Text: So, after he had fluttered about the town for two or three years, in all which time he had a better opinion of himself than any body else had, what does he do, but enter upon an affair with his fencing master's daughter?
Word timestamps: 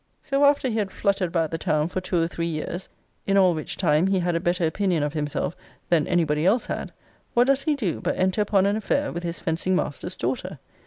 So, 0.23 0.45
after 0.45 0.67
he 0.67 0.77
had 0.77 0.89
fluttered 0.91 1.27
about 1.27 1.51
the 1.51 1.59
town 1.59 1.87
for 1.87 2.01
two 2.01 2.19
or 2.19 2.27
three 2.27 2.47
years, 2.47 2.89
in 3.27 3.37
all 3.37 3.53
which 3.53 3.77
time 3.77 4.07
he 4.07 4.17
had 4.17 4.33
a 4.35 4.39
better 4.39 4.65
opinion 4.65 5.03
of 5.03 5.13
himself 5.13 5.55
than 5.89 6.07
any 6.07 6.23
body 6.23 6.43
else 6.43 6.65
had, 6.65 6.91
what 7.35 7.45
does 7.45 7.61
he 7.61 7.75
do, 7.75 8.01
but 8.01 8.17
enter 8.17 8.41
upon 8.41 8.65
an 8.65 8.75
affair 8.75 9.11
with 9.11 9.21
his 9.21 9.39
fencing 9.39 9.75
master's 9.75 10.15
daughter? 10.15 10.57